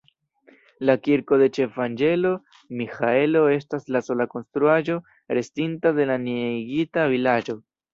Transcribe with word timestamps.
La 0.89 0.95
Kirko 1.07 1.37
de 1.41 1.49
Ĉefanĝelo 1.57 2.33
Miĥaelo 2.81 3.45
estas 3.59 3.89
la 3.97 4.05
sola 4.09 4.31
konstruaĵo, 4.35 5.01
restinta 5.41 5.97
de 6.03 6.13
la 6.13 6.21
neniigita 6.29 7.11
vilaĝo. 7.19 7.63